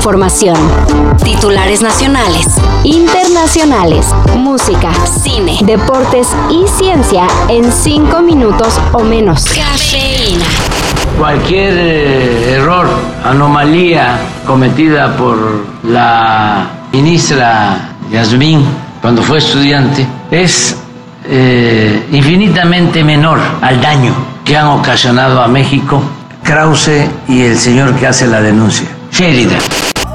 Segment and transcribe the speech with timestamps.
[0.00, 0.56] información.
[1.22, 2.46] Titulares nacionales,
[2.84, 9.44] internacionales, música, cine, deportes y ciencia en cinco minutos o menos.
[9.44, 10.46] Cafeína.
[11.18, 12.88] Cualquier eh, error,
[13.22, 18.64] anomalía cometida por la ministra Yasmín
[19.02, 20.78] cuando fue estudiante es
[21.26, 24.14] eh, infinitamente menor al daño
[24.46, 26.02] que han ocasionado a México
[26.42, 29.60] Krause y el señor que hace la denuncia, Sheridan.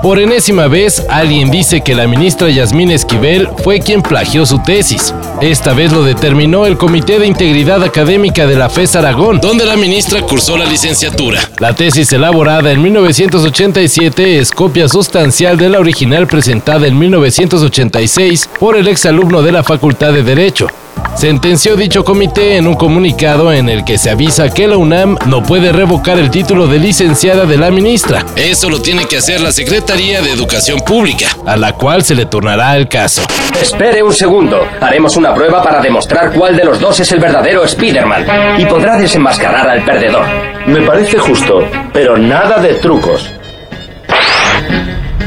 [0.06, 5.16] Por enésima vez, alguien dice que la ministra Yasmín Esquivel fue quien plagió su tesis.
[5.42, 9.76] Esta vez lo determinó el Comité de Integridad Académica de la FES Aragón, donde la
[9.76, 11.50] ministra cursó la licenciatura.
[11.58, 18.78] La tesis elaborada en 1987 es copia sustancial de la original presentada en 1986 por
[18.78, 20.68] el exalumno de la Facultad de Derecho.
[21.16, 25.44] Sentenció dicho comité en un comunicado en el que se avisa que la UNAM no
[25.44, 28.26] puede revocar el título de licenciada de la ministra.
[28.36, 32.26] Eso lo tiene que hacer la Secretaría de Educación Pública, a la cual se le
[32.26, 33.22] turnará el caso.
[33.62, 34.68] Espere un segundo.
[34.82, 38.26] Haremos una prueba para demostrar cuál de los dos es el verdadero Spider-Man
[38.60, 40.26] y podrá desenmascarar al perdedor.
[40.68, 41.64] Me parece justo,
[41.94, 43.32] pero nada de trucos.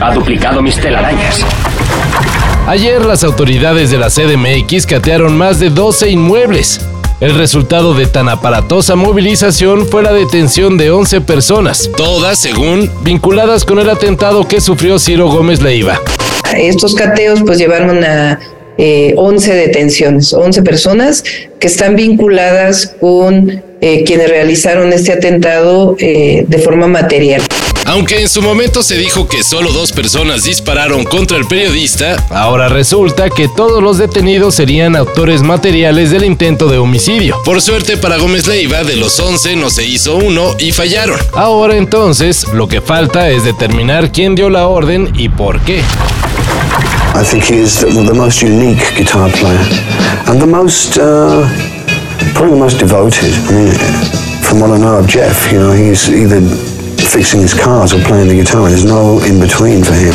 [0.01, 1.45] Ha duplicado mis telarañas.
[2.69, 6.83] Ayer las autoridades de la CDMX catearon más de 12 inmuebles.
[7.19, 13.65] El resultado de tan aparatosa movilización fue la detención de 11 personas, todas, según, vinculadas
[13.65, 15.99] con el atentado que sufrió Ciro Gómez Leiva.
[16.59, 18.39] Estos cateos pues llevaron a
[18.77, 21.25] eh, 11 detenciones, 11 personas
[21.59, 27.41] que están vinculadas con eh, quienes realizaron este atentado eh, de forma material.
[27.89, 32.69] Aunque en su momento se dijo que solo dos personas dispararon contra el periodista, ahora
[32.69, 37.37] resulta que todos los detenidos serían autores materiales del intento de homicidio.
[37.47, 41.19] Por suerte para Gómez Leiva, de los 11 no se hizo uno y fallaron.
[41.33, 45.79] Ahora entonces, lo que falta es determinar quién dio la orden y por qué.
[47.19, 49.67] I think he is the, most unique guitar player
[50.27, 51.49] and the most, uh,
[52.35, 53.33] probably the most devoted.
[53.49, 53.73] I mean,
[54.43, 56.43] from what I know of Jeff, you know, he's either
[57.09, 58.69] fixing his cars or playing the guitar.
[58.69, 60.15] There's no in between for him.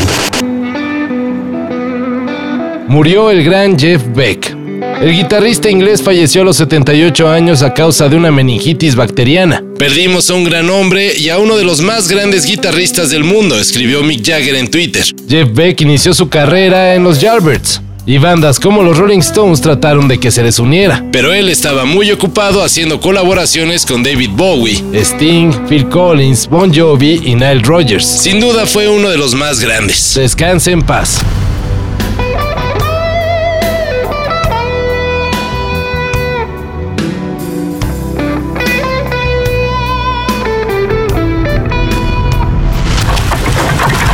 [2.88, 4.56] Murió el gran Jeff Beck.
[5.02, 9.64] El guitarrista inglés falleció a los 78 años a causa de una meningitis bacteriana.
[9.78, 13.58] Perdimos a un gran hombre y a uno de los más grandes guitarristas del mundo,
[13.60, 15.04] escribió Mick Jagger en Twitter.
[15.28, 17.82] Jeff Beck inició su carrera en los Yardbirds.
[18.06, 21.86] Y bandas como los Rolling Stones trataron de que se les uniera, pero él estaba
[21.86, 28.06] muy ocupado haciendo colaboraciones con David Bowie, Sting, Phil Collins, Bon Jovi y Nile Rodgers.
[28.06, 30.16] Sin duda fue uno de los más grandes.
[30.16, 31.24] Descanse en paz.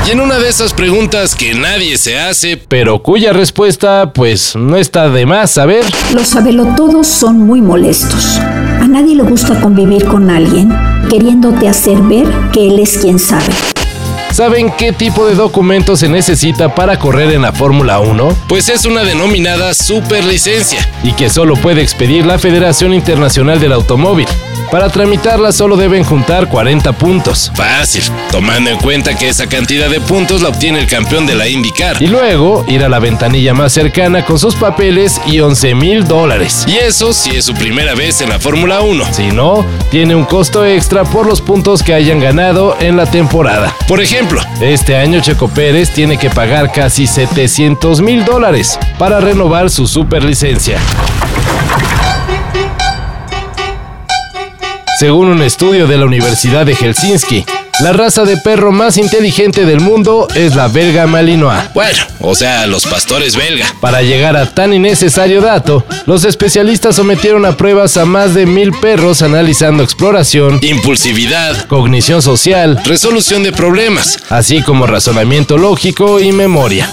[0.09, 4.75] Y en una de esas preguntas que nadie se hace, pero cuya respuesta pues no
[4.75, 5.85] está de más saber.
[6.15, 8.39] Los sabelotodos son muy molestos.
[8.39, 10.75] A nadie le gusta convivir con alguien
[11.11, 13.53] queriéndote hacer ver que él es quien sabe.
[14.31, 18.35] ¿Saben qué tipo de documento se necesita para correr en la Fórmula 1?
[18.47, 24.27] Pues es una denominada superlicencia y que solo puede expedir la Federación Internacional del Automóvil.
[24.71, 27.51] Para tramitarla solo deben juntar 40 puntos.
[27.55, 31.47] Fácil, tomando en cuenta que esa cantidad de puntos la obtiene el campeón de la
[31.47, 32.01] IndyCar.
[32.01, 36.65] Y luego ir a la ventanilla más cercana con sus papeles y 11 mil dólares.
[36.67, 39.05] Y eso si es su primera vez en la Fórmula 1.
[39.11, 43.75] Si no, tiene un costo extra por los puntos que hayan ganado en la temporada.
[43.87, 49.71] Por ejemplo, este año Checo Pérez tiene que pagar casi 700 mil dólares para renovar
[49.71, 50.77] su superlicencia.
[54.99, 57.45] Según un estudio de la Universidad de Helsinki,
[57.79, 61.73] la raza de perro más inteligente del mundo es la belga malinois.
[61.73, 63.65] Bueno, o sea, los pastores belga.
[63.79, 68.73] Para llegar a tan innecesario dato, los especialistas sometieron a pruebas a más de mil
[68.73, 76.89] perros analizando exploración, impulsividad, cognición social, resolución de problemas, así como razonamiento lógico y memoria.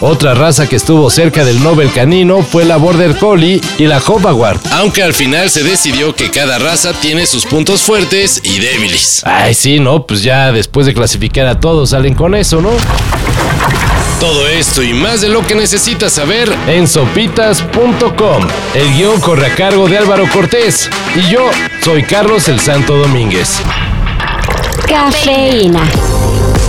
[0.00, 4.60] Otra raza que estuvo cerca del Nobel canino fue la Border Collie y la Hobawart,
[4.72, 9.22] aunque al final se decidió que cada raza tiene sus puntos fuertes y débiles.
[9.24, 12.70] Ay, sí, no, pues ya después de clasificar a todos salen con eso, ¿no?
[14.20, 18.46] Todo esto y más de lo que necesitas saber en sopitas.com.
[18.74, 21.48] El guion corre a cargo de Álvaro Cortés y yo
[21.82, 23.60] soy Carlos el Santo Domínguez.
[24.86, 25.82] Cafeína.